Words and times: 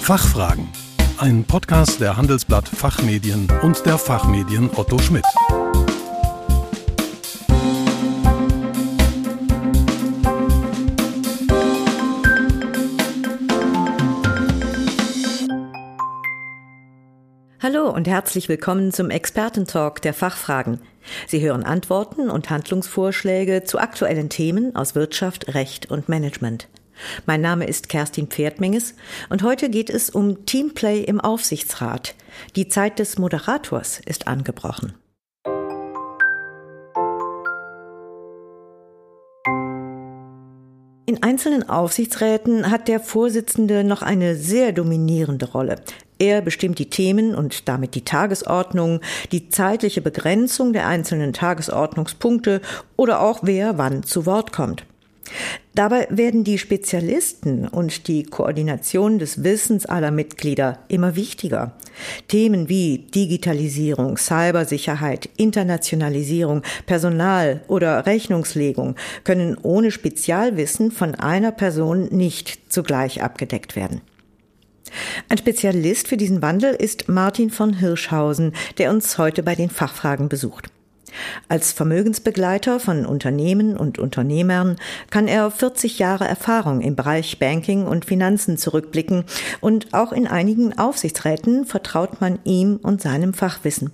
Fachfragen. 0.00 0.66
Ein 1.18 1.44
Podcast 1.44 2.00
der 2.00 2.16
Handelsblatt 2.16 2.66
Fachmedien 2.66 3.46
und 3.62 3.84
der 3.86 3.96
Fachmedien 3.96 4.68
Otto 4.74 4.98
Schmidt. 4.98 5.24
Hallo 17.62 17.90
und 17.90 18.08
herzlich 18.08 18.48
willkommen 18.48 18.90
zum 18.92 19.10
Expertentalk 19.10 20.02
der 20.02 20.14
Fachfragen. 20.14 20.80
Sie 21.28 21.40
hören 21.40 21.62
Antworten 21.62 22.30
und 22.30 22.50
Handlungsvorschläge 22.50 23.62
zu 23.64 23.78
aktuellen 23.78 24.28
Themen 24.28 24.74
aus 24.74 24.96
Wirtschaft, 24.96 25.54
Recht 25.54 25.90
und 25.90 26.08
Management. 26.08 26.68
Mein 27.26 27.40
Name 27.40 27.66
ist 27.66 27.88
Kerstin 27.88 28.28
Pferdmenges 28.28 28.94
und 29.28 29.42
heute 29.42 29.70
geht 29.70 29.90
es 29.90 30.10
um 30.10 30.46
Teamplay 30.46 31.02
im 31.02 31.20
Aufsichtsrat. 31.20 32.14
Die 32.56 32.68
Zeit 32.68 32.98
des 32.98 33.18
Moderators 33.18 34.00
ist 34.04 34.26
angebrochen. 34.28 34.94
In 41.10 41.24
einzelnen 41.24 41.68
Aufsichtsräten 41.68 42.70
hat 42.70 42.86
der 42.86 43.00
Vorsitzende 43.00 43.82
noch 43.82 44.02
eine 44.02 44.36
sehr 44.36 44.70
dominierende 44.70 45.50
Rolle. 45.50 45.76
Er 46.20 46.40
bestimmt 46.40 46.78
die 46.78 46.88
Themen 46.88 47.34
und 47.34 47.66
damit 47.66 47.96
die 47.96 48.04
Tagesordnung, 48.04 49.00
die 49.32 49.48
zeitliche 49.48 50.02
Begrenzung 50.02 50.72
der 50.72 50.86
einzelnen 50.86 51.32
Tagesordnungspunkte 51.32 52.60
oder 52.96 53.22
auch 53.22 53.40
wer 53.42 53.76
wann 53.76 54.04
zu 54.04 54.24
Wort 54.24 54.52
kommt. 54.52 54.84
Dabei 55.74 56.06
werden 56.10 56.44
die 56.44 56.58
Spezialisten 56.58 57.68
und 57.68 58.08
die 58.08 58.24
Koordination 58.24 59.18
des 59.18 59.44
Wissens 59.44 59.86
aller 59.86 60.10
Mitglieder 60.10 60.78
immer 60.88 61.16
wichtiger. 61.16 61.72
Themen 62.28 62.68
wie 62.68 62.98
Digitalisierung, 62.98 64.16
Cybersicherheit, 64.16 65.28
Internationalisierung, 65.36 66.62
Personal 66.86 67.62
oder 67.68 68.06
Rechnungslegung 68.06 68.96
können 69.24 69.56
ohne 69.62 69.90
Spezialwissen 69.90 70.90
von 70.90 71.14
einer 71.14 71.52
Person 71.52 72.08
nicht 72.10 72.72
zugleich 72.72 73.22
abgedeckt 73.22 73.76
werden. 73.76 74.00
Ein 75.28 75.38
Spezialist 75.38 76.08
für 76.08 76.16
diesen 76.16 76.42
Wandel 76.42 76.74
ist 76.74 77.08
Martin 77.08 77.50
von 77.50 77.74
Hirschhausen, 77.74 78.52
der 78.78 78.90
uns 78.90 79.18
heute 79.18 79.42
bei 79.42 79.54
den 79.54 79.70
Fachfragen 79.70 80.28
besucht. 80.28 80.70
Als 81.48 81.72
Vermögensbegleiter 81.72 82.80
von 82.80 83.06
Unternehmen 83.06 83.76
und 83.76 83.98
Unternehmern 83.98 84.76
kann 85.10 85.28
er 85.28 85.50
40 85.50 85.98
Jahre 85.98 86.26
Erfahrung 86.26 86.80
im 86.80 86.96
Bereich 86.96 87.38
Banking 87.38 87.86
und 87.86 88.04
Finanzen 88.04 88.56
zurückblicken 88.58 89.24
und 89.60 89.92
auch 89.92 90.12
in 90.12 90.26
einigen 90.26 90.78
Aufsichtsräten 90.78 91.66
vertraut 91.66 92.20
man 92.20 92.38
ihm 92.44 92.76
und 92.76 93.02
seinem 93.02 93.34
Fachwissen. 93.34 93.92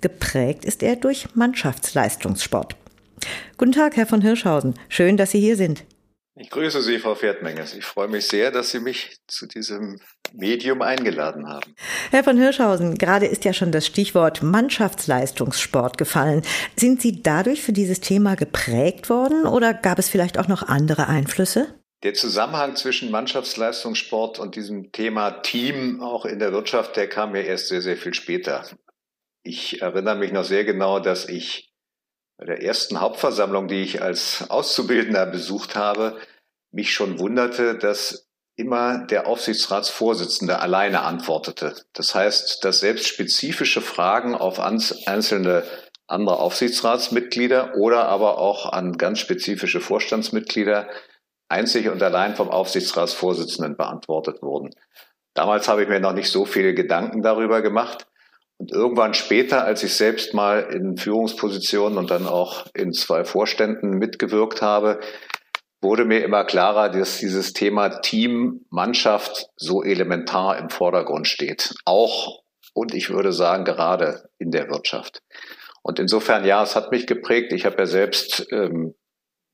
Geprägt 0.00 0.64
ist 0.64 0.82
er 0.82 0.96
durch 0.96 1.34
Mannschaftsleistungssport. 1.34 2.76
Guten 3.56 3.72
Tag, 3.72 3.96
Herr 3.96 4.06
von 4.06 4.20
Hirschhausen. 4.20 4.74
Schön, 4.88 5.16
dass 5.16 5.30
Sie 5.30 5.40
hier 5.40 5.56
sind. 5.56 5.84
Ich 6.34 6.50
grüße 6.50 6.82
Sie, 6.82 6.98
Frau 6.98 7.14
Pferdmenges. 7.14 7.74
Ich 7.74 7.84
freue 7.84 8.08
mich 8.08 8.26
sehr, 8.26 8.50
dass 8.50 8.70
Sie 8.70 8.80
mich 8.80 9.18
zu 9.26 9.46
diesem 9.46 10.00
Medium 10.34 10.82
eingeladen 10.82 11.48
haben. 11.48 11.74
Herr 12.10 12.24
von 12.24 12.38
Hirschhausen, 12.38 12.96
gerade 12.96 13.26
ist 13.26 13.44
ja 13.44 13.52
schon 13.52 13.72
das 13.72 13.86
Stichwort 13.86 14.42
Mannschaftsleistungssport 14.42 15.98
gefallen. 15.98 16.42
Sind 16.76 17.00
Sie 17.00 17.22
dadurch 17.22 17.62
für 17.62 17.72
dieses 17.72 18.00
Thema 18.00 18.34
geprägt 18.34 19.08
worden 19.08 19.46
oder 19.46 19.74
gab 19.74 19.98
es 19.98 20.08
vielleicht 20.08 20.38
auch 20.38 20.48
noch 20.48 20.62
andere 20.62 21.08
Einflüsse? 21.08 21.74
Der 22.02 22.14
Zusammenhang 22.14 22.74
zwischen 22.74 23.10
Mannschaftsleistungssport 23.10 24.38
und 24.38 24.56
diesem 24.56 24.90
Thema 24.90 25.30
Team 25.42 26.02
auch 26.02 26.24
in 26.24 26.40
der 26.40 26.52
Wirtschaft, 26.52 26.96
der 26.96 27.08
kam 27.08 27.32
mir 27.32 27.42
erst 27.42 27.68
sehr, 27.68 27.80
sehr 27.80 27.96
viel 27.96 28.14
später. 28.14 28.66
Ich 29.44 29.82
erinnere 29.82 30.16
mich 30.16 30.32
noch 30.32 30.44
sehr 30.44 30.64
genau, 30.64 30.98
dass 30.98 31.28
ich 31.28 31.72
bei 32.38 32.46
der 32.46 32.62
ersten 32.62 33.00
Hauptversammlung, 33.00 33.68
die 33.68 33.82
ich 33.82 34.02
als 34.02 34.50
Auszubildender 34.50 35.26
besucht 35.26 35.76
habe, 35.76 36.18
mich 36.72 36.92
schon 36.92 37.20
wunderte, 37.20 37.76
dass 37.78 38.28
immer 38.56 39.06
der 39.06 39.26
Aufsichtsratsvorsitzende 39.26 40.60
alleine 40.60 41.02
antwortete. 41.02 41.74
Das 41.94 42.14
heißt, 42.14 42.64
dass 42.64 42.80
selbst 42.80 43.06
spezifische 43.06 43.80
Fragen 43.80 44.34
auf 44.34 44.60
einzelne 44.60 45.64
andere 46.06 46.38
Aufsichtsratsmitglieder 46.38 47.74
oder 47.76 48.08
aber 48.08 48.38
auch 48.38 48.70
an 48.70 48.98
ganz 48.98 49.18
spezifische 49.18 49.80
Vorstandsmitglieder 49.80 50.88
einzig 51.48 51.88
und 51.88 52.02
allein 52.02 52.36
vom 52.36 52.50
Aufsichtsratsvorsitzenden 52.50 53.76
beantwortet 53.76 54.42
wurden. 54.42 54.70
Damals 55.34 55.68
habe 55.68 55.82
ich 55.82 55.88
mir 55.88 56.00
noch 56.00 56.12
nicht 56.12 56.30
so 56.30 56.44
viele 56.44 56.74
Gedanken 56.74 57.22
darüber 57.22 57.62
gemacht. 57.62 58.06
Und 58.58 58.70
irgendwann 58.70 59.14
später, 59.14 59.64
als 59.64 59.82
ich 59.82 59.94
selbst 59.94 60.34
mal 60.34 60.60
in 60.72 60.96
Führungspositionen 60.96 61.98
und 61.98 62.10
dann 62.10 62.26
auch 62.26 62.66
in 62.74 62.92
zwei 62.92 63.24
Vorständen 63.24 63.98
mitgewirkt 63.98 64.62
habe, 64.62 65.00
wurde 65.82 66.04
mir 66.04 66.24
immer 66.24 66.44
klarer, 66.44 66.88
dass 66.88 67.18
dieses 67.18 67.52
Thema 67.52 67.88
Team, 68.00 68.64
Mannschaft 68.70 69.48
so 69.56 69.82
elementar 69.82 70.58
im 70.58 70.70
Vordergrund 70.70 71.26
steht. 71.26 71.74
Auch 71.84 72.42
und 72.74 72.94
ich 72.94 73.10
würde 73.10 73.32
sagen 73.32 73.64
gerade 73.64 74.28
in 74.38 74.50
der 74.50 74.70
Wirtschaft. 74.70 75.22
Und 75.82 75.98
insofern, 75.98 76.44
ja, 76.44 76.62
es 76.62 76.76
hat 76.76 76.90
mich 76.90 77.06
geprägt. 77.06 77.52
Ich 77.52 77.66
habe 77.66 77.76
ja 77.78 77.86
selbst 77.86 78.46
ähm, 78.50 78.94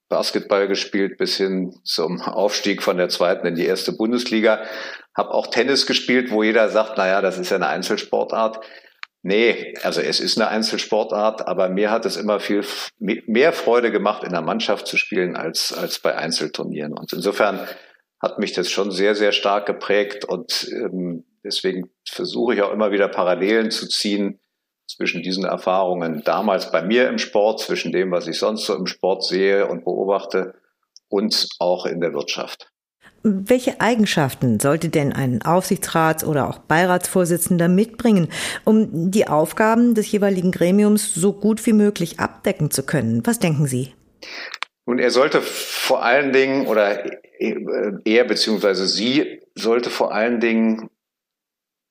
Basketball 0.09 0.69
gespielt 0.69 1.19
bis 1.19 1.37
hin 1.37 1.75
zum 1.84 2.21
Aufstieg 2.21 2.83
von 2.83 2.97
der 2.97 3.09
zweiten 3.09 3.47
in 3.47 3.55
die 3.55 3.66
erste 3.66 3.93
Bundesliga. 3.93 4.62
Habe 5.16 5.31
auch 5.33 5.49
Tennis 5.49 5.87
gespielt, 5.87 6.31
wo 6.31 6.43
jeder 6.43 6.69
sagt, 6.69 6.99
naja, 6.99 7.21
das 7.21 7.39
ist 7.39 7.50
ja 7.50 7.56
eine 7.56 7.69
Einzelsportart. 7.69 8.60
Nee, 9.22 9.74
also 9.82 10.00
es 10.00 10.20
ist 10.20 10.38
eine 10.38 10.48
Einzelsportart, 10.48 11.48
aber 11.48 11.68
mir 11.68 11.90
hat 11.90 12.06
es 12.06 12.16
immer 12.16 12.38
viel 12.38 12.64
mehr 12.98 13.52
Freude 13.52 13.90
gemacht, 13.90 14.22
in 14.22 14.30
der 14.30 14.42
Mannschaft 14.42 14.86
zu 14.86 14.96
spielen 14.96 15.36
als, 15.36 15.72
als 15.72 15.98
bei 15.98 16.16
Einzelturnieren. 16.16 16.92
Und 16.92 17.12
insofern 17.12 17.66
hat 18.20 18.38
mich 18.38 18.52
das 18.52 18.70
schon 18.70 18.90
sehr, 18.90 19.14
sehr 19.14 19.32
stark 19.32 19.66
geprägt 19.66 20.24
und 20.24 20.68
ähm, 20.72 21.24
deswegen 21.44 21.90
versuche 22.08 22.54
ich 22.54 22.62
auch 22.62 22.72
immer 22.72 22.90
wieder 22.90 23.08
Parallelen 23.08 23.70
zu 23.70 23.88
ziehen 23.88 24.40
zwischen 24.86 25.22
diesen 25.22 25.44
Erfahrungen 25.44 26.22
damals 26.24 26.70
bei 26.72 26.82
mir 26.82 27.08
im 27.08 27.18
Sport, 27.18 27.60
zwischen 27.60 27.92
dem, 27.92 28.10
was 28.10 28.26
ich 28.26 28.38
sonst 28.38 28.64
so 28.64 28.74
im 28.74 28.86
Sport 28.86 29.24
sehe 29.24 29.66
und 29.66 29.84
beobachte 29.84 30.54
und 31.08 31.48
auch 31.58 31.86
in 31.86 32.00
der 32.00 32.12
Wirtschaft. 32.14 32.70
Welche 33.22 33.80
Eigenschaften 33.80 34.60
sollte 34.60 34.88
denn 34.88 35.12
ein 35.12 35.42
Aufsichtsrats- 35.42 36.24
oder 36.24 36.48
auch 36.48 36.58
Beiratsvorsitzender 36.58 37.68
mitbringen, 37.68 38.28
um 38.64 39.10
die 39.10 39.26
Aufgaben 39.26 39.94
des 39.94 40.10
jeweiligen 40.10 40.52
Gremiums 40.52 41.14
so 41.14 41.32
gut 41.32 41.66
wie 41.66 41.72
möglich 41.72 42.20
abdecken 42.20 42.70
zu 42.70 42.84
können? 42.84 43.26
Was 43.26 43.38
denken 43.38 43.66
Sie? 43.66 43.92
Nun, 44.86 44.98
er 44.98 45.10
sollte 45.10 45.42
vor 45.42 46.02
allen 46.02 46.32
Dingen, 46.32 46.66
oder 46.66 47.04
er 48.04 48.24
beziehungsweise 48.24 48.86
sie 48.86 49.42
sollte 49.54 49.90
vor 49.90 50.14
allen 50.14 50.40
Dingen 50.40 50.88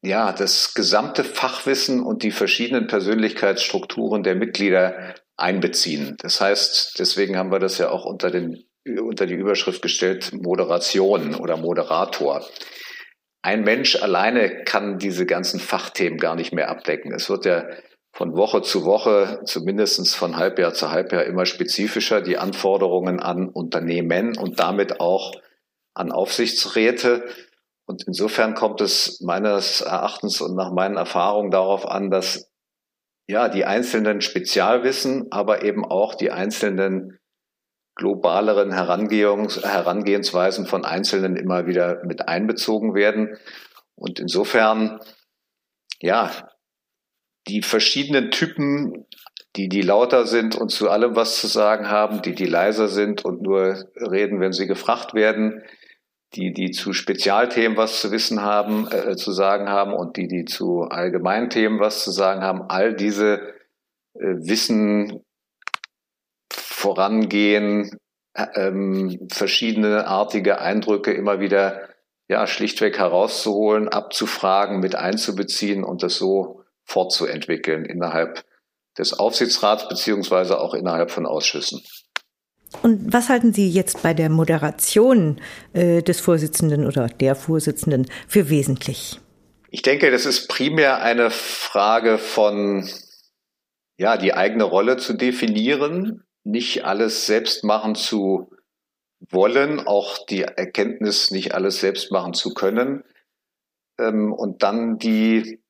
ja, 0.04 0.32
das 0.32 0.74
gesamte 0.74 1.24
Fachwissen 1.24 2.02
und 2.02 2.24
die 2.24 2.32
verschiedenen 2.32 2.88
Persönlichkeitsstrukturen 2.88 4.24
der 4.24 4.36
Mitglieder 4.36 5.16
einbeziehen. 5.36 6.16
Das 6.20 6.42
heißt, 6.42 6.98
deswegen 7.00 7.38
haben 7.38 7.52
wir 7.52 7.60
das 7.60 7.78
ja 7.78 7.90
auch 7.90 8.06
unter 8.06 8.32
den 8.32 8.64
unter 9.00 9.26
die 9.26 9.36
Überschrift 9.36 9.82
gestellt 9.82 10.32
Moderation 10.34 11.36
oder 11.36 11.58
Moderator. 11.58 12.46
Ein 13.42 13.64
Mensch 13.64 13.96
alleine 13.96 14.64
kann 14.64 14.98
diese 14.98 15.26
ganzen 15.26 15.60
Fachthemen 15.60 16.18
gar 16.18 16.36
nicht 16.36 16.54
mehr 16.54 16.70
abdecken. 16.70 17.14
Es 17.14 17.30
wird 17.30 17.46
ja 17.46 17.66
von 18.12 18.36
Woche 18.36 18.64
zu 18.64 18.84
Woche, 18.84 19.42
zumindest 19.46 20.16
von 20.16 20.38
Halbjahr 20.38 20.74
zu 20.74 20.90
Halbjahr 20.90 21.24
immer 21.26 21.46
spezifischer, 21.46 22.22
die 22.22 22.38
Anforderungen 22.38 23.20
an 23.20 23.48
Unternehmen 23.48 24.38
und 24.38 24.60
damit 24.60 25.00
auch 25.00 25.34
an 25.94 26.12
Aufsichtsräte. 26.12 27.26
Und 27.86 28.04
insofern 28.08 28.56
kommt 28.56 28.82
es 28.82 29.22
meines 29.22 29.82
Erachtens 29.82 30.42
und 30.42 30.56
nach 30.56 30.72
meinen 30.74 30.98
Erfahrungen 30.98 31.52
darauf 31.52 31.88
an, 31.88 32.10
dass 32.10 32.52
ja 33.28 33.50
die 33.50 33.66
einzelnen 33.66 34.22
Spezialwissen, 34.22 35.32
aber 35.32 35.64
eben 35.64 35.86
auch 35.86 36.16
die 36.16 36.32
einzelnen 36.32 37.17
globaleren 37.98 38.72
Herangehensweisen 38.72 40.66
von 40.66 40.86
Einzelnen 40.86 41.36
immer 41.36 41.66
wieder 41.66 42.02
mit 42.06 42.28
einbezogen 42.28 42.94
werden. 42.94 43.38
Und 43.96 44.20
insofern, 44.20 45.00
ja, 46.00 46.32
die 47.48 47.62
verschiedenen 47.62 48.32
Typen, 48.32 49.06
die, 49.56 49.70
die 49.70 49.82
lauter 49.82 50.26
sind 50.26 50.56
und 50.56 50.70
zu 50.70 50.90
allem 50.90 51.16
was 51.16 51.42
zu 51.42 51.48
sagen 51.48 51.90
haben, 51.90 52.22
die, 52.22 52.36
die 52.36 52.46
leiser 52.46 52.88
sind 52.88 53.26
und 53.26 53.42
nur 53.42 53.86
reden, 53.96 54.40
wenn 54.40 54.54
sie 54.54 54.68
gefragt 54.68 55.14
werden, 55.14 55.64
die, 56.36 56.54
die 56.54 56.72
zu 56.72 56.94
Spezialthemen 56.94 57.78
was 57.78 58.02
zu 58.02 58.12
wissen 58.12 58.42
haben, 58.42 58.88
äh, 58.92 59.16
zu 59.16 59.32
sagen 59.32 59.70
haben 59.70 59.94
und 59.94 60.18
die, 60.18 60.28
die 60.28 60.46
zu 60.46 60.82
allgemeinen 60.84 61.50
Themen 61.50 61.80
was 61.80 62.04
zu 62.04 62.12
sagen 62.12 62.42
haben, 62.42 62.64
all 62.70 62.96
diese 62.96 63.40
äh, 64.14 64.36
wissen 64.36 65.24
vorangehen, 66.78 67.90
ähm, 68.36 69.28
verschiedene 69.32 70.06
artige 70.06 70.62
Eindrücke 70.62 71.12
immer 71.12 71.40
wieder 71.40 71.90
ja, 72.28 72.46
schlichtweg 72.46 73.00
herauszuholen, 73.00 73.88
abzufragen, 73.88 74.80
mit 74.80 74.94
einzubeziehen 74.94 75.84
und 75.84 76.04
das 76.04 76.18
so 76.18 76.62
fortzuentwickeln 76.84 77.84
innerhalb 77.84 78.44
des 78.96 79.18
Aufsichtsrats 79.18 79.90
beziehungsweise 79.90 80.60
auch 80.60 80.76
innerhalb 80.76 81.10
von 81.10 81.26
Ausschüssen. 81.26 81.82
Und 82.84 83.12
was 83.12 83.30
halten 83.30 83.54
Sie 83.54 83.70
jetzt 83.72 84.04
bei 84.04 84.14
der 84.14 84.30
Moderation 84.30 85.42
äh, 85.74 86.04
des 86.04 86.20
Vorsitzenden 86.20 86.86
oder 86.86 87.08
der 87.08 87.34
Vorsitzenden 87.34 88.06
für 88.28 88.52
wesentlich? 88.52 89.20
Ich 89.72 89.82
denke, 89.82 90.12
das 90.12 90.28
ist 90.28 90.48
primär 90.48 91.02
eine 91.02 91.32
Frage 91.32 92.20
von, 92.20 92.88
ja, 93.98 94.18
die 94.18 94.36
eigene 94.36 94.64
Rolle 94.64 94.98
zu 94.98 95.14
definieren, 95.14 96.24
nicht 96.48 96.86
alles 96.86 97.26
selbst 97.26 97.64
machen 97.64 97.96
zu 97.96 98.50
wollen, 99.20 99.86
auch 99.86 100.26
die 100.26 100.44
Erkenntnis, 100.44 101.32
nicht 101.32 101.54
alles 101.54 101.80
selbst 101.80 102.12
machen 102.12 102.34
zu 102.34 102.54
können. 102.54 103.04
Ähm, 104.00 104.32
und 104.32 104.64
dann 104.64 104.98
die, 104.98 105.62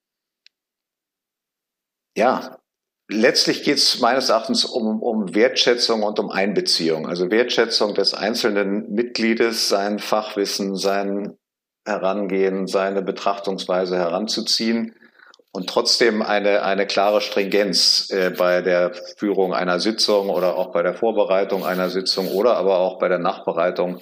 ja, 2.15 2.59
letztlich 3.09 3.63
geht 3.63 3.77
es 3.77 4.00
meines 4.00 4.29
Erachtens 4.29 4.65
um, 4.65 5.01
um 5.01 5.33
Wertschätzung 5.33 6.03
und 6.03 6.19
um 6.19 6.29
Einbeziehung. 6.29 7.07
Also 7.07 7.31
Wertschätzung 7.31 7.94
des 7.95 8.13
einzelnen 8.13 8.91
Mitgliedes, 8.91 9.69
sein 9.69 9.97
Fachwissen, 10.00 10.75
sein 10.75 11.38
Herangehen, 11.85 12.68
seine 12.68 13.01
Betrachtungsweise 13.01 13.97
heranzuziehen 13.97 14.94
und 15.52 15.70
trotzdem 15.70 16.22
eine, 16.22 16.64
eine 16.64 16.86
klare 16.86 17.22
Stringenz 17.22 18.10
äh, 18.12 18.32
bei 18.32 18.62
der 18.62 18.94
Führung 19.18 19.54
einer 19.54 19.80
Sitzung 19.80 20.30
oder 20.30 20.56
auch 20.56 20.72
bei 20.72 20.84
der 20.84 20.94
Vorbereitung 20.94 21.66
einer 21.66 21.90
Sitzung 21.90 22.28
oder 22.30 22.58
aber 22.58 22.80
auch 22.80 23.00
bei 23.00 23.08
der 23.08 23.20
Nachbereitung 23.20 24.00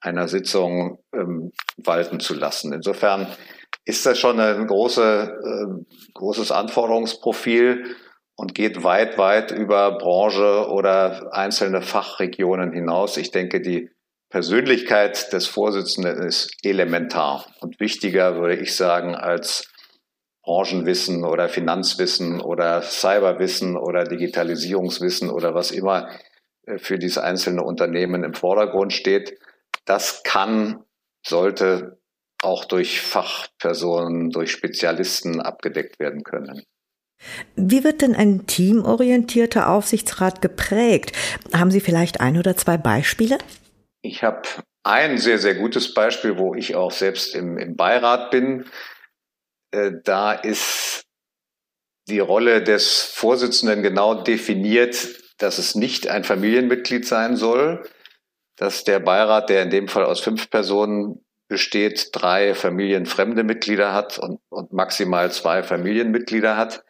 einer 0.00 0.28
Sitzung 0.28 0.98
ähm, 1.14 1.50
walten 1.78 2.20
zu 2.20 2.34
lassen. 2.34 2.72
Insofern 2.72 3.26
ist 3.84 4.06
das 4.06 4.18
schon 4.18 4.38
ein 4.38 4.66
große, 4.66 5.02
äh, 5.02 6.10
großes 6.12 6.52
Anforderungsprofil 6.52 7.96
und 8.36 8.54
geht 8.54 8.82
weit, 8.84 9.18
weit 9.18 9.50
über 9.50 9.98
Branche 9.98 10.68
oder 10.68 11.32
einzelne 11.32 11.82
Fachregionen 11.82 12.72
hinaus. 12.72 13.16
Ich 13.16 13.30
denke, 13.30 13.60
die 13.60 13.90
Persönlichkeit 14.30 15.32
des 15.32 15.46
Vorsitzenden 15.46 16.18
ist 16.18 16.50
elementar 16.64 17.46
und 17.60 17.78
wichtiger, 17.78 18.36
würde 18.36 18.56
ich 18.56 18.74
sagen, 18.74 19.14
als 19.14 19.72
Branchenwissen 20.44 21.24
oder 21.24 21.48
Finanzwissen 21.48 22.40
oder 22.40 22.82
Cyberwissen 22.82 23.76
oder 23.76 24.04
Digitalisierungswissen 24.04 25.30
oder 25.30 25.54
was 25.54 25.70
immer 25.70 26.10
äh, 26.66 26.78
für 26.78 26.98
dieses 26.98 27.18
einzelne 27.18 27.62
Unternehmen 27.62 28.24
im 28.24 28.34
Vordergrund 28.34 28.92
steht. 28.92 29.38
Das 29.86 30.22
kann, 30.22 30.84
sollte 31.26 31.98
auch 32.42 32.66
durch 32.66 33.00
Fachpersonen, 33.00 34.30
durch 34.30 34.52
Spezialisten 34.52 35.40
abgedeckt 35.40 35.98
werden 35.98 36.22
können. 36.22 36.62
Wie 37.56 37.84
wird 37.84 38.02
denn 38.02 38.14
ein 38.14 38.46
teamorientierter 38.46 39.70
Aufsichtsrat 39.70 40.42
geprägt? 40.42 41.12
Haben 41.54 41.70
Sie 41.70 41.80
vielleicht 41.80 42.20
ein 42.20 42.36
oder 42.36 42.56
zwei 42.56 42.76
Beispiele? 42.76 43.38
Ich 44.02 44.22
habe 44.22 44.42
ein 44.82 45.16
sehr, 45.16 45.38
sehr 45.38 45.54
gutes 45.54 45.94
Beispiel, 45.94 46.36
wo 46.36 46.54
ich 46.54 46.76
auch 46.76 46.90
selbst 46.90 47.34
im, 47.34 47.56
im 47.56 47.76
Beirat 47.76 48.30
bin. 48.30 48.66
Äh, 49.74 50.00
da 50.04 50.32
ist 50.32 51.04
die 52.08 52.20
Rolle 52.20 52.62
des 52.62 53.02
Vorsitzenden 53.02 53.82
genau 53.82 54.14
definiert, 54.14 55.08
dass 55.38 55.58
es 55.58 55.74
nicht 55.74 56.06
ein 56.06 56.22
Familienmitglied 56.22 57.06
sein 57.06 57.36
soll, 57.36 57.82
dass 58.56 58.84
der 58.84 59.00
Beirat, 59.00 59.48
der 59.48 59.62
in 59.62 59.70
dem 59.70 59.88
Fall 59.88 60.04
aus 60.04 60.20
fünf 60.20 60.48
Personen 60.48 61.24
besteht, 61.48 62.10
drei 62.12 62.54
familienfremde 62.54 63.42
Mitglieder 63.42 63.92
hat 63.92 64.18
und, 64.18 64.40
und 64.48 64.72
maximal 64.72 65.32
zwei 65.32 65.62
Familienmitglieder 65.62 66.56
hat. 66.56 66.84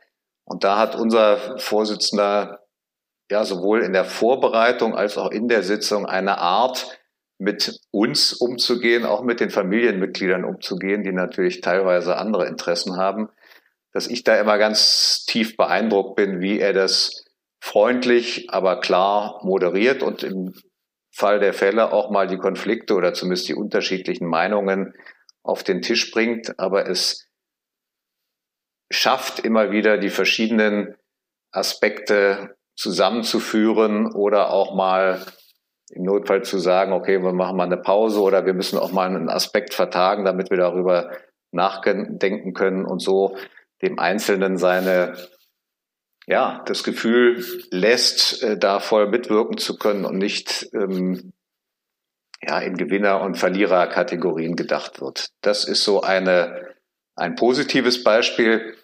Und 0.44 0.62
da 0.62 0.78
hat 0.78 0.94
unser 0.94 1.58
Vorsitzender 1.58 2.60
ja 3.30 3.44
sowohl 3.44 3.82
in 3.82 3.94
der 3.94 4.04
Vorbereitung 4.04 4.94
als 4.94 5.16
auch 5.16 5.30
in 5.30 5.48
der 5.48 5.62
Sitzung 5.62 6.04
eine 6.04 6.38
Art, 6.38 6.98
mit 7.38 7.80
uns 7.90 8.32
umzugehen, 8.32 9.04
auch 9.04 9.22
mit 9.22 9.40
den 9.40 9.50
Familienmitgliedern 9.50 10.44
umzugehen, 10.44 11.02
die 11.02 11.12
natürlich 11.12 11.60
teilweise 11.60 12.16
andere 12.16 12.46
Interessen 12.46 12.96
haben, 12.96 13.28
dass 13.92 14.06
ich 14.06 14.24
da 14.24 14.36
immer 14.36 14.58
ganz 14.58 15.24
tief 15.26 15.56
beeindruckt 15.56 16.16
bin, 16.16 16.40
wie 16.40 16.58
er 16.58 16.72
das 16.72 17.24
freundlich, 17.60 18.50
aber 18.50 18.80
klar 18.80 19.40
moderiert 19.42 20.02
und 20.02 20.22
im 20.22 20.52
Fall 21.12 21.38
der 21.38 21.54
Fälle 21.54 21.92
auch 21.92 22.10
mal 22.10 22.26
die 22.26 22.38
Konflikte 22.38 22.94
oder 22.94 23.14
zumindest 23.14 23.48
die 23.48 23.54
unterschiedlichen 23.54 24.26
Meinungen 24.26 24.94
auf 25.42 25.62
den 25.62 25.80
Tisch 25.80 26.10
bringt, 26.10 26.58
aber 26.58 26.88
es 26.88 27.28
schafft 28.90 29.40
immer 29.40 29.70
wieder 29.70 29.98
die 29.98 30.10
verschiedenen 30.10 30.96
Aspekte 31.52 32.56
zusammenzuführen 32.76 34.12
oder 34.12 34.50
auch 34.50 34.74
mal 34.74 35.24
im 35.94 36.02
Notfall 36.02 36.42
zu 36.42 36.58
sagen, 36.58 36.92
okay, 36.92 37.22
wir 37.22 37.32
machen 37.32 37.56
mal 37.56 37.64
eine 37.64 37.76
Pause 37.76 38.20
oder 38.20 38.46
wir 38.46 38.54
müssen 38.54 38.78
auch 38.78 38.92
mal 38.92 39.06
einen 39.06 39.28
Aspekt 39.28 39.74
vertagen, 39.74 40.24
damit 40.24 40.50
wir 40.50 40.56
darüber 40.56 41.12
nachdenken 41.52 42.52
können 42.52 42.84
und 42.84 43.00
so 43.00 43.36
dem 43.80 43.98
Einzelnen 43.98 44.56
seine, 44.56 45.16
ja, 46.26 46.62
das 46.66 46.84
Gefühl 46.84 47.44
lässt, 47.70 48.42
äh, 48.42 48.58
da 48.58 48.80
voll 48.80 49.08
mitwirken 49.08 49.58
zu 49.58 49.78
können 49.78 50.04
und 50.04 50.18
nicht 50.18 50.68
ähm, 50.72 51.32
ja, 52.42 52.58
in 52.58 52.76
Gewinner- 52.76 53.20
und 53.20 53.36
Verliererkategorien 53.36 54.56
gedacht 54.56 55.00
wird. 55.00 55.30
Das 55.42 55.64
ist 55.64 55.84
so 55.84 56.02
eine, 56.02 56.74
ein 57.14 57.36
positives 57.36 58.02
Beispiel. 58.02 58.74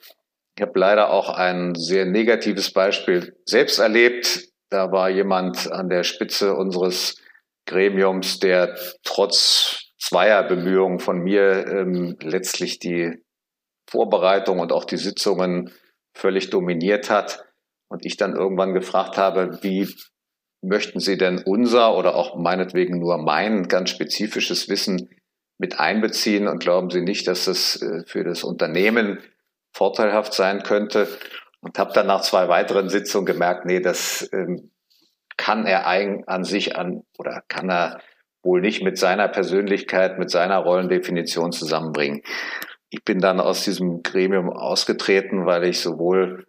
Ich 0.56 0.62
habe 0.62 0.78
leider 0.78 1.10
auch 1.10 1.30
ein 1.30 1.74
sehr 1.74 2.04
negatives 2.04 2.72
Beispiel 2.72 3.36
selbst 3.46 3.78
erlebt. 3.78 4.49
Da 4.70 4.92
war 4.92 5.10
jemand 5.10 5.70
an 5.70 5.88
der 5.88 6.04
Spitze 6.04 6.54
unseres 6.54 7.20
Gremiums, 7.66 8.38
der 8.38 8.76
trotz 9.02 9.92
zweier 9.98 10.44
Bemühungen 10.44 10.98
von 10.98 11.18
mir 11.18 11.66
ähm, 11.66 12.16
letztlich 12.22 12.78
die 12.78 13.22
Vorbereitung 13.88 14.60
und 14.60 14.72
auch 14.72 14.84
die 14.84 14.96
Sitzungen 14.96 15.72
völlig 16.14 16.50
dominiert 16.50 17.10
hat. 17.10 17.44
Und 17.88 18.06
ich 18.06 18.16
dann 18.16 18.36
irgendwann 18.36 18.72
gefragt 18.72 19.18
habe, 19.18 19.58
wie 19.62 19.88
möchten 20.62 21.00
Sie 21.00 21.18
denn 21.18 21.42
unser 21.44 21.96
oder 21.96 22.14
auch 22.14 22.36
meinetwegen 22.36 22.98
nur 22.98 23.18
mein 23.18 23.66
ganz 23.66 23.90
spezifisches 23.90 24.68
Wissen 24.68 25.10
mit 25.58 25.80
einbeziehen 25.80 26.46
und 26.46 26.60
glauben 26.60 26.90
Sie 26.90 27.02
nicht, 27.02 27.26
dass 27.26 27.46
das 27.46 27.82
äh, 27.82 28.04
für 28.06 28.22
das 28.22 28.44
Unternehmen 28.44 29.18
vorteilhaft 29.72 30.32
sein 30.34 30.62
könnte? 30.62 31.08
Und 31.62 31.78
habe 31.78 31.92
dann 31.92 32.06
nach 32.06 32.22
zwei 32.22 32.48
weiteren 32.48 32.88
Sitzungen 32.88 33.26
gemerkt, 33.26 33.66
nee, 33.66 33.80
das 33.80 34.28
ähm, 34.32 34.70
kann 35.36 35.66
er 35.66 35.86
ein, 35.86 36.26
an 36.26 36.44
sich 36.44 36.76
an 36.76 37.02
oder 37.18 37.42
kann 37.48 37.70
er 37.70 38.00
wohl 38.42 38.60
nicht 38.60 38.82
mit 38.82 38.98
seiner 38.98 39.28
Persönlichkeit, 39.28 40.18
mit 40.18 40.30
seiner 40.30 40.58
Rollendefinition 40.58 41.52
zusammenbringen. 41.52 42.22
Ich 42.88 43.04
bin 43.04 43.20
dann 43.20 43.40
aus 43.40 43.64
diesem 43.64 44.02
Gremium 44.02 44.50
ausgetreten, 44.50 45.46
weil 45.46 45.64
ich 45.64 45.80
sowohl 45.80 46.46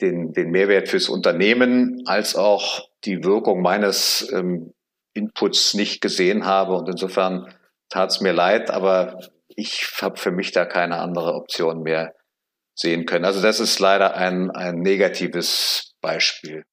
den, 0.00 0.32
den 0.32 0.50
Mehrwert 0.50 0.88
fürs 0.88 1.08
Unternehmen 1.08 2.02
als 2.06 2.36
auch 2.36 2.88
die 3.04 3.24
Wirkung 3.24 3.62
meines 3.62 4.30
ähm, 4.32 4.72
Inputs 5.14 5.74
nicht 5.74 6.00
gesehen 6.00 6.44
habe. 6.44 6.74
Und 6.74 6.88
insofern 6.88 7.52
tat 7.88 8.10
es 8.10 8.20
mir 8.20 8.32
leid, 8.32 8.70
aber 8.70 9.18
ich 9.48 9.86
habe 10.00 10.18
für 10.18 10.30
mich 10.30 10.52
da 10.52 10.64
keine 10.64 10.98
andere 10.98 11.34
Option 11.34 11.82
mehr 11.82 12.14
sehen 12.74 13.06
können. 13.06 13.24
Also 13.24 13.42
das 13.42 13.60
ist 13.60 13.78
leider 13.78 14.14
ein, 14.14 14.50
ein 14.50 14.80
negatives 14.80 15.94
Beispiel. 16.00 16.64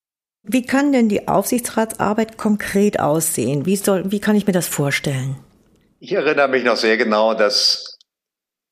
Wie 0.44 0.66
kann 0.66 0.92
denn 0.92 1.10
die 1.10 1.28
Aufsichtsratsarbeit 1.28 2.38
konkret 2.38 3.00
aussehen? 3.00 3.66
Wie, 3.66 3.76
soll, 3.76 4.12
wie 4.12 4.20
kann 4.20 4.36
ich 4.36 4.48
mir 4.48 4.54
das 4.54 4.68
vorstellen? 4.68 5.38
Ich 6.00 6.14
erinnere 6.14 6.48
mich 6.48 6.64
noch 6.64 6.78
sehr 6.78 6.98
genau, 6.98 7.34
dass 7.34 7.98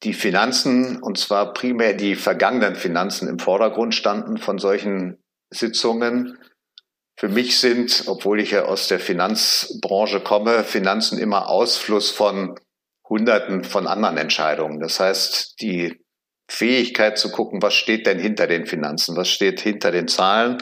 die 0.04 0.14
Finanzen, 0.14 1.02
und 1.02 1.18
zwar 1.18 1.54
primär 1.54 1.94
die 1.94 2.16
vergangenen 2.16 2.76
Finanzen 2.76 3.28
im 3.28 3.40
Vordergrund 3.40 3.96
standen 3.96 4.38
von 4.38 4.60
solchen 4.60 5.18
Sitzungen. 5.50 6.38
Für 7.18 7.30
mich 7.30 7.60
sind, 7.60 8.04
obwohl 8.08 8.40
ich 8.40 8.52
ja 8.52 8.66
aus 8.66 8.88
der 8.88 9.00
Finanzbranche 9.00 10.22
komme, 10.22 10.64
Finanzen 10.64 11.18
immer 11.18 11.50
Ausfluss 11.50 12.12
von 12.12 12.56
Hunderten 13.10 13.64
von 13.64 13.88
anderen 13.88 14.18
Entscheidungen. 14.18 14.80
Das 14.80 15.00
heißt, 15.00 15.60
die 15.62 16.00
Fähigkeit 16.48 17.18
zu 17.18 17.32
gucken, 17.32 17.62
was 17.62 17.74
steht 17.74 18.08
denn 18.08 18.20
hinter 18.20 18.48
den 18.48 18.66
Finanzen, 18.66 19.16
was 19.16 19.30
steht 19.30 19.60
hinter 19.60 19.92
den 19.92 20.08
Zahlen, 20.08 20.58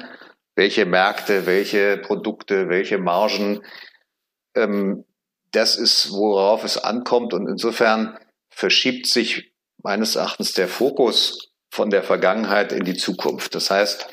welche 0.56 0.86
Märkte, 0.86 1.46
welche 1.46 1.98
Produkte, 1.98 2.70
welche 2.70 2.98
Margen. 2.98 3.62
Ähm, 4.56 5.06
das 5.52 5.76
ist, 5.78 6.12
worauf 6.12 6.64
es 6.64 6.78
ankommt. 6.78 7.34
Und 7.34 7.48
insofern 7.48 8.18
verschiebt 8.50 9.08
sich 9.08 9.54
meines 9.82 10.16
Erachtens 10.16 10.54
der 10.54 10.68
Fokus 10.68 11.52
von 11.70 11.90
der 11.90 12.04
Vergangenheit 12.04 12.72
in 12.72 12.84
die 12.84 12.96
Zukunft. 12.96 13.54
Das 13.54 13.70
heißt, 13.70 14.08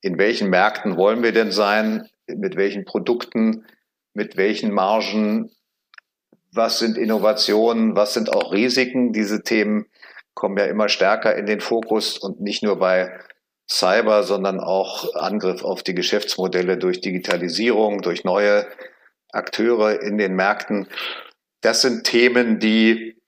in 0.00 0.18
welchen 0.18 0.48
Märkten 0.48 0.96
wollen 0.96 1.22
wir 1.22 1.32
denn 1.32 1.52
sein? 1.52 2.08
Mit 2.26 2.56
welchen 2.56 2.84
Produkten? 2.84 3.66
Mit 4.14 4.36
welchen 4.36 4.72
Margen? 4.72 5.50
was 6.52 6.78
sind 6.78 6.96
Innovationen, 6.96 7.96
was 7.96 8.14
sind 8.14 8.32
auch 8.32 8.52
Risiken. 8.52 9.12
Diese 9.12 9.42
Themen 9.42 9.86
kommen 10.38 10.56
ja 10.56 10.66
immer 10.66 10.88
stärker 10.88 11.34
in 11.34 11.46
den 11.46 11.60
Fokus 11.60 12.16
und 12.16 12.40
nicht 12.40 12.62
nur 12.62 12.78
bei 12.78 13.18
Cyber, 13.68 14.22
sondern 14.22 14.60
auch 14.60 15.12
Angriff 15.16 15.64
auf 15.64 15.82
die 15.82 15.96
Geschäftsmodelle 15.96 16.78
durch 16.78 17.00
Digitalisierung, 17.00 18.02
durch 18.02 18.22
neue 18.22 18.64
Akteure 19.32 20.00
in 20.00 20.16
den 20.16 20.36
Märkten. 20.36 20.86
Das 21.60 21.82
sind 21.82 22.04
Themen, 22.04 22.60
die 22.60 23.20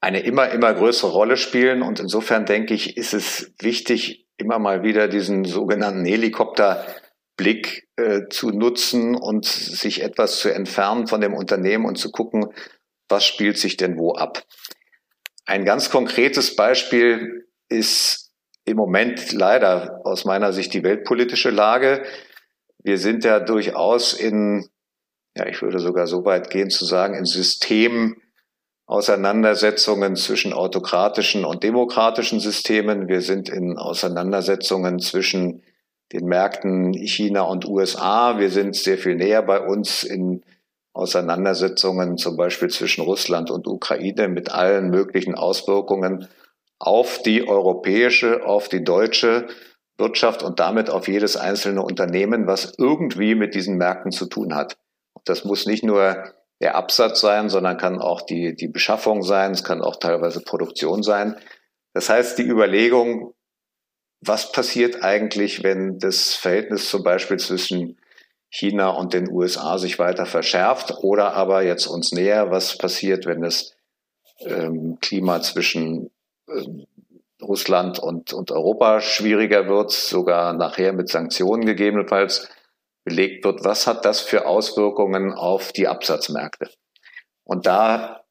eine 0.00 0.20
immer, 0.20 0.50
immer 0.50 0.74
größere 0.74 1.12
Rolle 1.12 1.36
spielen. 1.36 1.82
Und 1.82 2.00
insofern 2.00 2.44
denke 2.44 2.74
ich, 2.74 2.96
ist 2.96 3.14
es 3.14 3.54
wichtig, 3.60 4.26
immer 4.36 4.58
mal 4.58 4.82
wieder 4.82 5.06
diesen 5.06 5.44
sogenannten 5.44 6.04
Helikopterblick 6.04 7.88
äh, 7.94 8.22
zu 8.30 8.50
nutzen 8.50 9.14
und 9.14 9.44
sich 9.44 10.02
etwas 10.02 10.40
zu 10.40 10.52
entfernen 10.52 11.06
von 11.06 11.20
dem 11.20 11.34
Unternehmen 11.34 11.84
und 11.84 11.98
zu 11.98 12.10
gucken, 12.10 12.52
was 13.08 13.24
spielt 13.24 13.58
sich 13.58 13.76
denn 13.76 13.96
wo 13.96 14.14
ab. 14.14 14.42
Ein 15.48 15.64
ganz 15.64 15.88
konkretes 15.88 16.56
Beispiel 16.56 17.46
ist 17.70 18.32
im 18.66 18.76
Moment 18.76 19.32
leider 19.32 20.02
aus 20.04 20.26
meiner 20.26 20.52
Sicht 20.52 20.74
die 20.74 20.82
weltpolitische 20.82 21.48
Lage. 21.48 22.02
Wir 22.84 22.98
sind 22.98 23.24
ja 23.24 23.40
durchaus 23.40 24.12
in, 24.12 24.68
ja, 25.34 25.46
ich 25.46 25.62
würde 25.62 25.78
sogar 25.78 26.06
so 26.06 26.26
weit 26.26 26.50
gehen 26.50 26.68
zu 26.68 26.84
sagen, 26.84 27.14
in 27.14 27.24
Systemen, 27.24 28.20
Auseinandersetzungen 28.84 30.16
zwischen 30.16 30.52
autokratischen 30.52 31.46
und 31.46 31.62
demokratischen 31.62 32.40
Systemen. 32.40 33.08
Wir 33.08 33.22
sind 33.22 33.48
in 33.48 33.78
Auseinandersetzungen 33.78 34.98
zwischen 34.98 35.62
den 36.12 36.26
Märkten 36.26 36.92
China 36.92 37.40
und 37.40 37.66
USA. 37.66 38.38
Wir 38.38 38.50
sind 38.50 38.76
sehr 38.76 38.98
viel 38.98 39.14
näher 39.14 39.40
bei 39.40 39.60
uns 39.60 40.02
in 40.02 40.44
Auseinandersetzungen 40.98 42.16
zum 42.16 42.36
Beispiel 42.36 42.68
zwischen 42.68 43.02
Russland 43.02 43.50
und 43.50 43.68
Ukraine 43.68 44.26
mit 44.26 44.50
allen 44.50 44.90
möglichen 44.90 45.36
Auswirkungen 45.36 46.26
auf 46.80 47.22
die 47.22 47.46
europäische, 47.46 48.44
auf 48.44 48.68
die 48.68 48.82
deutsche 48.82 49.46
Wirtschaft 49.96 50.42
und 50.42 50.58
damit 50.58 50.90
auf 50.90 51.06
jedes 51.06 51.36
einzelne 51.36 51.82
Unternehmen, 51.82 52.46
was 52.48 52.74
irgendwie 52.78 53.36
mit 53.36 53.54
diesen 53.54 53.76
Märkten 53.76 54.10
zu 54.10 54.26
tun 54.26 54.54
hat. 54.54 54.76
Das 55.24 55.44
muss 55.44 55.66
nicht 55.66 55.84
nur 55.84 56.24
der 56.60 56.74
Absatz 56.74 57.20
sein, 57.20 57.48
sondern 57.48 57.76
kann 57.76 58.00
auch 58.00 58.22
die, 58.22 58.56
die 58.56 58.68
Beschaffung 58.68 59.22
sein, 59.22 59.52
es 59.52 59.62
kann 59.62 59.82
auch 59.82 59.96
teilweise 59.96 60.40
Produktion 60.40 61.04
sein. 61.04 61.36
Das 61.94 62.08
heißt, 62.08 62.38
die 62.38 62.46
Überlegung, 62.46 63.34
was 64.20 64.50
passiert 64.50 65.04
eigentlich, 65.04 65.62
wenn 65.62 65.98
das 65.98 66.34
Verhältnis 66.34 66.88
zum 66.88 67.04
Beispiel 67.04 67.38
zwischen 67.38 67.98
China 68.50 68.90
und 68.90 69.12
den 69.12 69.30
USA 69.30 69.78
sich 69.78 69.98
weiter 69.98 70.26
verschärft 70.26 70.94
oder 71.02 71.34
aber 71.34 71.62
jetzt 71.62 71.86
uns 71.86 72.12
näher, 72.12 72.50
was 72.50 72.78
passiert, 72.78 73.26
wenn 73.26 73.42
das 73.42 73.74
ähm, 74.40 74.98
Klima 75.00 75.42
zwischen 75.42 76.10
ähm, 76.48 76.86
Russland 77.42 77.98
und, 77.98 78.32
und 78.32 78.50
Europa 78.50 79.00
schwieriger 79.00 79.68
wird, 79.68 79.90
sogar 79.90 80.54
nachher 80.54 80.92
mit 80.92 81.08
Sanktionen 81.08 81.66
gegebenenfalls 81.66 82.48
belegt 83.04 83.44
wird, 83.44 83.64
was 83.64 83.86
hat 83.86 84.04
das 84.04 84.20
für 84.20 84.46
Auswirkungen 84.46 85.32
auf 85.32 85.72
die 85.72 85.88
Absatzmärkte? 85.88 86.70
Und 87.44 87.66
da 87.66 88.24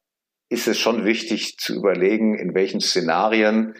ist 0.48 0.68
es 0.68 0.78
schon 0.78 1.04
wichtig 1.04 1.58
zu 1.58 1.74
überlegen, 1.74 2.38
in 2.38 2.54
welchen 2.54 2.80
Szenarien 2.80 3.74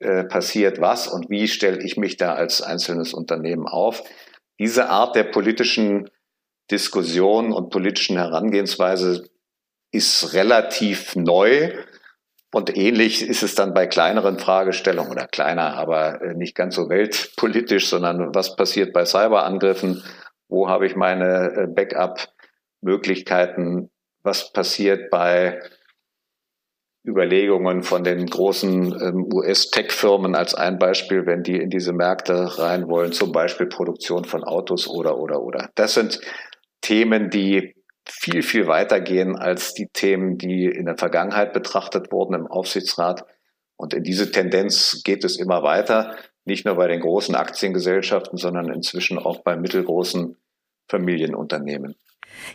äh, 0.00 0.24
passiert 0.24 0.80
was 0.80 1.08
und 1.08 1.28
wie 1.28 1.48
stelle 1.48 1.82
ich 1.82 1.96
mich 1.96 2.16
da 2.16 2.34
als 2.34 2.62
einzelnes 2.62 3.12
Unternehmen 3.12 3.66
auf. 3.66 4.04
Diese 4.58 4.88
Art 4.88 5.16
der 5.16 5.24
politischen 5.24 6.10
Diskussion 6.70 7.52
und 7.52 7.70
politischen 7.70 8.16
Herangehensweise 8.16 9.28
ist 9.90 10.34
relativ 10.34 11.16
neu. 11.16 11.72
Und 12.52 12.76
ähnlich 12.76 13.22
ist 13.22 13.42
es 13.42 13.54
dann 13.54 13.74
bei 13.74 13.86
kleineren 13.86 14.38
Fragestellungen 14.38 15.12
oder 15.12 15.26
kleiner, 15.26 15.76
aber 15.76 16.22
äh, 16.22 16.34
nicht 16.34 16.54
ganz 16.54 16.74
so 16.74 16.88
weltpolitisch, 16.88 17.88
sondern 17.88 18.34
was 18.34 18.56
passiert 18.56 18.92
bei 18.92 19.04
Cyberangriffen 19.04 20.02
wo 20.48 20.68
habe 20.68 20.86
ich 20.86 20.96
meine 20.96 21.52
äh, 21.52 21.66
Backup-Möglichkeiten, 21.66 23.90
was 24.22 24.52
passiert 24.52 25.10
bei 25.10 25.60
Überlegungen 27.06 27.82
von 27.82 28.04
den 28.04 28.26
großen 28.26 29.00
ähm, 29.00 29.28
US-Tech-Firmen 29.32 30.34
als 30.34 30.54
ein 30.54 30.78
Beispiel, 30.78 31.26
wenn 31.26 31.42
die 31.42 31.56
in 31.56 31.70
diese 31.70 31.92
Märkte 31.92 32.58
rein 32.58 32.88
wollen, 32.88 33.12
zum 33.12 33.32
Beispiel 33.32 33.66
Produktion 33.66 34.24
von 34.24 34.44
Autos 34.44 34.88
oder, 34.88 35.18
oder, 35.18 35.42
oder. 35.42 35.70
Das 35.74 35.94
sind 35.94 36.20
Themen, 36.80 37.30
die 37.30 37.74
viel, 38.06 38.42
viel 38.42 38.66
weiter 38.66 39.00
gehen 39.00 39.36
als 39.36 39.74
die 39.74 39.88
Themen, 39.88 40.38
die 40.38 40.66
in 40.66 40.86
der 40.86 40.96
Vergangenheit 40.96 41.52
betrachtet 41.52 42.10
wurden 42.10 42.34
im 42.34 42.46
Aufsichtsrat. 42.46 43.24
Und 43.76 43.94
in 43.94 44.02
diese 44.02 44.30
Tendenz 44.30 45.02
geht 45.04 45.24
es 45.24 45.38
immer 45.38 45.62
weiter 45.62 46.16
nicht 46.48 46.64
nur 46.64 46.76
bei 46.76 46.88
den 46.88 47.00
großen 47.00 47.34
Aktiengesellschaften, 47.34 48.38
sondern 48.38 48.72
inzwischen 48.72 49.18
auch 49.18 49.42
bei 49.42 49.54
mittelgroßen 49.54 50.36
Familienunternehmen. 50.88 51.94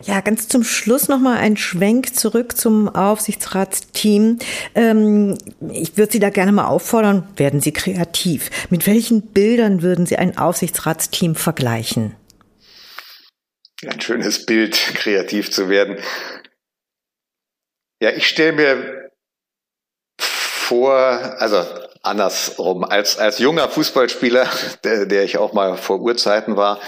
Ja, 0.04 0.22
ganz 0.22 0.48
zum 0.48 0.64
Schluss 0.64 1.08
nochmal 1.08 1.38
ein 1.38 1.58
Schwenk 1.58 2.16
zurück 2.16 2.58
zum 2.58 2.94
Aufsichtsratsteam. 2.94 4.40
Ähm, 4.76 5.38
ich 5.72 5.98
würde 5.98 6.12
Sie 6.12 6.20
da 6.20 6.30
gerne 6.30 6.52
mal 6.52 6.68
auffordern, 6.68 7.28
werden 7.38 7.62
Sie 7.62 7.72
kreativ. 7.72 8.50
Mit 8.70 8.88
welchen 8.88 9.22
Bildern 9.22 9.82
würden 9.82 10.06
Sie 10.06 10.18
ein 10.18 10.38
Aufsichtsratsteam 10.38 11.36
vergleichen? 11.36 12.16
Ein 13.86 14.02
schönes 14.02 14.46
Bild, 14.46 14.76
kreativ 14.96 15.52
zu 15.52 15.70
werden. 15.70 15.98
Ja, 18.02 18.12
ich 18.12 18.28
stelle 18.28 18.54
mir 18.54 19.12
vor, 20.20 20.94
also 21.40 21.64
andersrum. 22.02 22.84
Als, 22.84 23.18
als 23.18 23.40
junger 23.40 23.70
Fußballspieler, 23.70 24.50
der, 24.84 25.06
der 25.06 25.24
ich 25.24 25.38
auch 25.38 25.54
mal 25.54 25.78
vor 25.78 26.02
Urzeiten 26.02 26.58
war, 26.58 26.80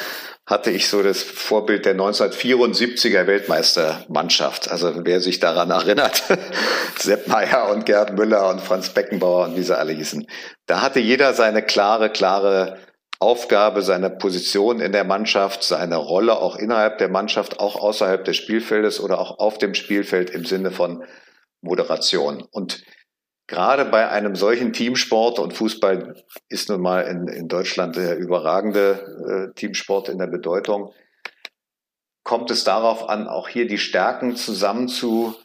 hatte 0.47 0.69
ich 0.69 0.87
so 0.89 1.01
das 1.01 1.23
Vorbild 1.23 1.85
der 1.85 1.95
1974er 1.95 3.25
Weltmeistermannschaft. 3.25 4.69
Also 4.69 4.93
wer 5.03 5.19
sich 5.19 5.39
daran 5.39 5.71
erinnert, 5.71 6.23
Sepp 6.99 7.27
Meyer 7.27 7.71
und 7.71 7.85
Gerd 7.85 8.15
Müller 8.15 8.49
und 8.49 8.61
Franz 8.61 8.89
Beckenbauer 8.89 9.45
und 9.45 9.57
wie 9.57 9.63
sie 9.63 9.77
alle 9.77 9.93
hießen. 9.93 10.27
Da 10.67 10.81
hatte 10.81 10.99
jeder 10.99 11.33
seine 11.33 11.63
klare, 11.63 12.11
klare 12.11 12.77
Aufgabe, 13.19 13.81
seine 13.81 14.11
Position 14.11 14.79
in 14.79 14.91
der 14.91 15.03
Mannschaft, 15.03 15.63
seine 15.63 15.95
Rolle 15.95 16.37
auch 16.37 16.57
innerhalb 16.57 16.99
der 16.99 17.09
Mannschaft, 17.09 17.59
auch 17.59 17.75
außerhalb 17.77 18.23
des 18.23 18.35
Spielfeldes 18.35 18.99
oder 18.99 19.19
auch 19.19 19.39
auf 19.39 19.57
dem 19.57 19.73
Spielfeld 19.73 20.29
im 20.29 20.45
Sinne 20.45 20.69
von 20.69 21.03
Moderation. 21.61 22.43
Und 22.51 22.83
gerade 23.47 23.85
bei 23.85 24.09
einem 24.09 24.35
solchen 24.35 24.73
Teamsport 24.73 25.39
und 25.39 25.53
Fußball 25.53 26.23
ist 26.49 26.69
nun 26.69 26.81
mal 26.81 27.01
in, 27.01 27.27
in 27.27 27.47
Deutschland 27.47 27.95
der 27.95 28.17
überragende 28.17 29.51
äh, 29.51 29.53
Teamsport 29.55 30.09
in 30.09 30.17
der 30.17 30.27
Bedeutung, 30.27 30.93
kommt 32.23 32.49
es 32.49 32.63
darauf 32.63 33.07
an, 33.07 33.27
auch 33.27 33.47
hier 33.47 33.67
die 33.67 33.77
Stärken 33.77 34.35
zusammen 34.35 34.87
zu 34.87 35.35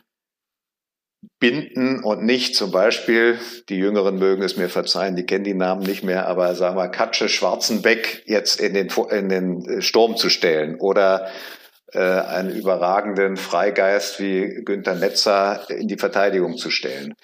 binden 1.39 2.03
und 2.03 2.25
nicht 2.25 2.57
zum 2.57 2.71
Beispiel, 2.71 3.39
die 3.69 3.77
Jüngeren 3.77 4.19
mögen 4.19 4.43
es 4.43 4.57
mir 4.57 4.71
verzeihen, 4.71 5.17
die 5.17 5.27
kennen 5.27 5.45
die 5.45 5.55
Namen 5.55 5.83
nicht 5.83 6.03
mehr, 6.03 6.27
aber 6.27 6.55
sagen 6.55 6.77
wir 6.77 6.89
Katsche 6.89 7.29
Schwarzenbeck 7.29 8.23
jetzt 8.27 8.59
in 8.61 8.73
den, 8.73 8.89
in 9.11 9.29
den 9.29 9.65
äh, 9.69 9.83
Sturm 9.83 10.17
zu 10.17 10.31
stellen 10.31 10.77
oder 10.81 11.29
äh, 11.93 11.99
einen 11.99 12.51
überragenden 12.51 13.37
Freigeist 13.37 14.21
wie 14.21 14.63
Günther 14.65 14.95
Netzer 14.95 15.69
in 15.69 15.89
die 15.89 15.99
Verteidigung 15.99 16.57
zu 16.57 16.71
stellen. 16.71 17.15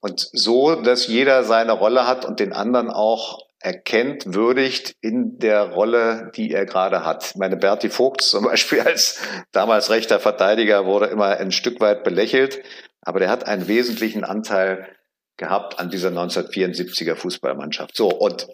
Und 0.00 0.28
so, 0.32 0.76
dass 0.76 1.06
jeder 1.06 1.44
seine 1.44 1.72
Rolle 1.72 2.06
hat 2.06 2.24
und 2.24 2.40
den 2.40 2.52
anderen 2.52 2.90
auch 2.90 3.46
erkennt, 3.60 4.34
würdigt 4.34 4.96
in 5.02 5.38
der 5.38 5.72
Rolle, 5.72 6.32
die 6.34 6.50
er 6.50 6.64
gerade 6.64 7.04
hat. 7.04 7.36
Meine 7.36 7.56
Berti 7.58 7.90
Vogt 7.90 8.22
zum 8.22 8.44
Beispiel 8.46 8.80
als 8.80 9.20
damals 9.52 9.90
rechter 9.90 10.18
Verteidiger 10.18 10.86
wurde 10.86 11.06
immer 11.06 11.36
ein 11.36 11.52
Stück 11.52 11.80
weit 11.80 12.02
belächelt, 12.02 12.62
aber 13.02 13.20
der 13.20 13.28
hat 13.28 13.46
einen 13.46 13.68
wesentlichen 13.68 14.24
Anteil 14.24 14.88
gehabt 15.36 15.78
an 15.78 15.90
dieser 15.90 16.10
1974er 16.10 17.16
Fußballmannschaft. 17.16 17.96
So, 17.96 18.08
und 18.08 18.48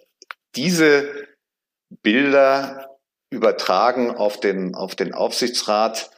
diese 0.56 1.08
Bilder 2.02 2.98
übertragen 3.30 4.16
auf 4.16 4.40
den, 4.40 4.74
auf 4.74 4.94
den 4.94 5.14
Aufsichtsrat 5.14 6.10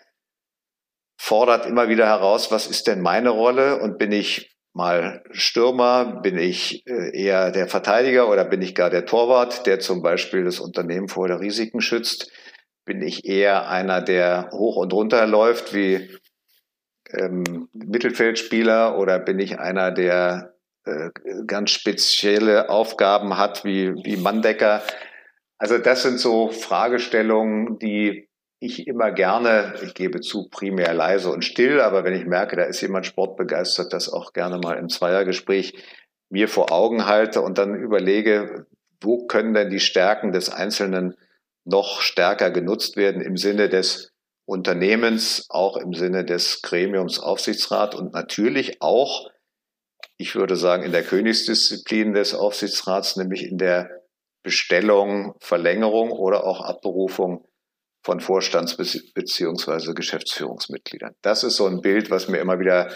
fordert 1.20 1.66
immer 1.66 1.88
wieder 1.88 2.06
heraus, 2.06 2.50
was 2.50 2.66
ist 2.66 2.86
denn 2.86 3.00
meine 3.00 3.30
Rolle 3.30 3.80
und 3.80 3.98
bin 3.98 4.12
ich 4.12 4.57
mal 4.78 5.24
Stürmer? 5.32 6.20
Bin 6.22 6.38
ich 6.38 6.86
äh, 6.86 7.10
eher 7.14 7.50
der 7.50 7.66
Verteidiger 7.66 8.30
oder 8.30 8.44
bin 8.44 8.62
ich 8.62 8.74
gar 8.74 8.88
der 8.88 9.04
Torwart, 9.04 9.66
der 9.66 9.80
zum 9.80 10.02
Beispiel 10.02 10.44
das 10.44 10.60
Unternehmen 10.60 11.08
vor 11.08 11.28
der 11.28 11.40
Risiken 11.40 11.80
schützt? 11.80 12.30
Bin 12.86 13.02
ich 13.02 13.26
eher 13.26 13.68
einer, 13.68 14.00
der 14.00 14.48
hoch 14.52 14.76
und 14.76 14.92
runter 14.94 15.26
läuft 15.26 15.74
wie 15.74 16.16
ähm, 17.12 17.68
Mittelfeldspieler 17.72 18.96
oder 18.98 19.18
bin 19.18 19.40
ich 19.40 19.58
einer, 19.58 19.90
der 19.90 20.54
äh, 20.84 21.10
ganz 21.46 21.72
spezielle 21.72 22.70
Aufgaben 22.70 23.36
hat 23.36 23.64
wie, 23.64 23.92
wie 24.04 24.16
Manndecker? 24.16 24.82
Also 25.58 25.78
das 25.78 26.04
sind 26.04 26.20
so 26.20 26.50
Fragestellungen, 26.50 27.80
die 27.80 28.27
ich 28.60 28.86
immer 28.86 29.12
gerne, 29.12 29.74
ich 29.82 29.94
gebe 29.94 30.20
zu, 30.20 30.48
primär 30.48 30.92
leise 30.92 31.30
und 31.30 31.44
still, 31.44 31.80
aber 31.80 32.04
wenn 32.04 32.14
ich 32.14 32.26
merke, 32.26 32.56
da 32.56 32.64
ist 32.64 32.80
jemand 32.80 33.06
sportbegeistert, 33.06 33.92
das 33.92 34.12
auch 34.12 34.32
gerne 34.32 34.58
mal 34.58 34.78
im 34.78 34.88
Zweiergespräch 34.88 35.74
mir 36.28 36.48
vor 36.48 36.72
Augen 36.72 37.06
halte 37.06 37.40
und 37.40 37.58
dann 37.58 37.74
überlege, 37.74 38.66
wo 39.00 39.26
können 39.26 39.54
denn 39.54 39.70
die 39.70 39.80
Stärken 39.80 40.32
des 40.32 40.50
Einzelnen 40.50 41.14
noch 41.64 42.00
stärker 42.00 42.50
genutzt 42.50 42.96
werden 42.96 43.22
im 43.22 43.36
Sinne 43.36 43.68
des 43.68 44.12
Unternehmens, 44.44 45.46
auch 45.50 45.76
im 45.76 45.92
Sinne 45.92 46.24
des 46.24 46.62
Gremiums 46.62 47.20
Aufsichtsrat 47.20 47.94
und 47.94 48.12
natürlich 48.12 48.80
auch, 48.82 49.30
ich 50.16 50.34
würde 50.34 50.56
sagen, 50.56 50.82
in 50.82 50.92
der 50.92 51.04
Königsdisziplin 51.04 52.14
des 52.14 52.34
Aufsichtsrats, 52.34 53.16
nämlich 53.16 53.44
in 53.44 53.58
der 53.58 53.90
Bestellung, 54.42 55.34
Verlängerung 55.38 56.10
oder 56.10 56.44
auch 56.44 56.62
Abberufung 56.62 57.47
von 58.08 58.20
Vorstands- 58.20 58.74
bzw. 58.74 59.92
Geschäftsführungsmitgliedern. 59.92 61.14
Das 61.20 61.44
ist 61.44 61.56
so 61.56 61.66
ein 61.66 61.82
Bild, 61.82 62.10
was 62.10 62.26
mir 62.26 62.38
immer 62.38 62.58
wieder 62.58 62.90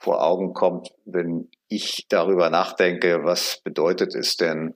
vor 0.00 0.20
Augen 0.20 0.52
kommt, 0.52 0.88
wenn 1.04 1.48
ich 1.68 2.06
darüber 2.08 2.50
nachdenke, 2.50 3.20
was 3.22 3.60
bedeutet 3.62 4.16
es 4.16 4.36
denn, 4.36 4.74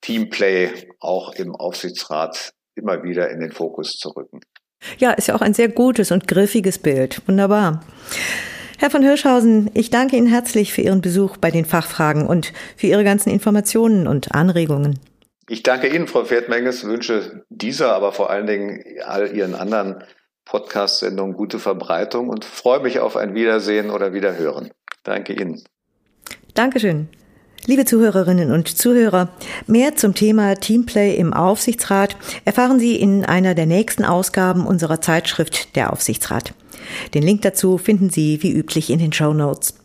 Teamplay 0.00 0.72
auch 0.98 1.36
im 1.36 1.54
Aufsichtsrat 1.54 2.52
immer 2.74 3.04
wieder 3.04 3.30
in 3.30 3.38
den 3.38 3.52
Fokus 3.52 3.92
zu 3.92 4.08
rücken. 4.08 4.40
Ja, 4.98 5.12
ist 5.12 5.28
ja 5.28 5.36
auch 5.36 5.40
ein 5.40 5.54
sehr 5.54 5.68
gutes 5.68 6.10
und 6.10 6.26
griffiges 6.26 6.80
Bild. 6.80 7.22
Wunderbar. 7.28 7.84
Herr 8.80 8.90
von 8.90 9.04
Hirschhausen, 9.04 9.70
ich 9.74 9.90
danke 9.90 10.16
Ihnen 10.16 10.26
herzlich 10.26 10.72
für 10.72 10.80
Ihren 10.80 11.00
Besuch 11.00 11.36
bei 11.36 11.52
den 11.52 11.64
Fachfragen 11.64 12.26
und 12.26 12.52
für 12.76 12.88
Ihre 12.88 13.04
ganzen 13.04 13.30
Informationen 13.30 14.08
und 14.08 14.34
Anregungen. 14.34 14.98
Ich 15.52 15.62
danke 15.62 15.94
Ihnen, 15.94 16.06
Frau 16.06 16.24
Pferdmenges, 16.24 16.84
wünsche 16.84 17.44
dieser, 17.50 17.92
aber 17.92 18.12
vor 18.12 18.30
allen 18.30 18.46
Dingen 18.46 18.82
all 19.04 19.36
Ihren 19.36 19.54
anderen 19.54 20.02
Podcast-Sendungen 20.46 21.36
gute 21.36 21.58
Verbreitung 21.58 22.30
und 22.30 22.46
freue 22.46 22.80
mich 22.80 23.00
auf 23.00 23.18
ein 23.18 23.34
Wiedersehen 23.34 23.90
oder 23.90 24.14
Wiederhören. 24.14 24.70
Danke 25.04 25.34
Ihnen. 25.34 25.62
Dankeschön. 26.54 27.10
Liebe 27.66 27.84
Zuhörerinnen 27.84 28.50
und 28.50 28.66
Zuhörer, 28.66 29.28
mehr 29.66 29.94
zum 29.94 30.14
Thema 30.14 30.54
Teamplay 30.54 31.16
im 31.16 31.34
Aufsichtsrat 31.34 32.16
erfahren 32.46 32.78
Sie 32.78 32.96
in 32.96 33.26
einer 33.26 33.54
der 33.54 33.66
nächsten 33.66 34.06
Ausgaben 34.06 34.66
unserer 34.66 35.02
Zeitschrift 35.02 35.76
Der 35.76 35.92
Aufsichtsrat. 35.92 36.54
Den 37.12 37.24
Link 37.24 37.42
dazu 37.42 37.76
finden 37.76 38.08
Sie 38.08 38.42
wie 38.42 38.52
üblich 38.52 38.88
in 38.88 39.00
den 39.00 39.12
Show 39.12 39.34
Notes. 39.34 39.81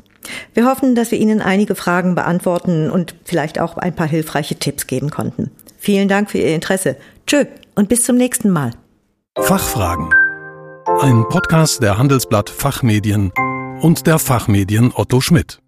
Wir 0.54 0.66
hoffen, 0.66 0.96
dass 0.96 1.12
wir 1.12 1.20
Ihnen 1.20 1.42
einige 1.42 1.76
Fragen 1.76 2.16
beantworten 2.16 2.90
und 2.90 3.16
vielleicht 3.24 3.60
auch 3.60 3.78
ein 3.78 3.96
paar 3.96 4.08
hilfreiche 4.08 4.56
Tipps 4.56 4.88
geben 4.88 5.10
konnten. 5.10 5.52
Vielen 5.78 6.08
Dank 6.08 6.32
für 6.32 6.40
Ihr 6.40 6.56
Interesse. 6.56 6.98
Tschö 7.26 7.46
und 7.76 7.90
bis 7.90 8.04
zum 8.04 8.18
nächsten 8.18 8.50
Mal. 8.50 8.72
Fachfragen. 9.40 10.10
Ein 11.02 11.26
Podcast 11.30 11.84
der 11.84 11.98
Handelsblatt 11.98 12.50
Fachmedien 12.50 13.32
und 13.82 14.08
der 14.08 14.20
Fachmedien 14.20 14.92
Otto 14.96 15.22
Schmidt. 15.22 15.60